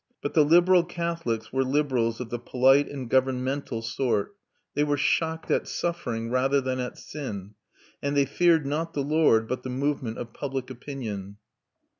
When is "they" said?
4.73-4.83, 8.17-8.25